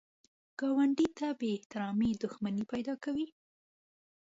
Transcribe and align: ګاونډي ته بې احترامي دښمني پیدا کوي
ګاونډي 0.59 1.07
ته 1.17 1.27
بې 1.39 1.47
احترامي 1.55 2.09
دښمني 2.21 2.63
پیدا 2.71 2.93
کوي 3.03 3.27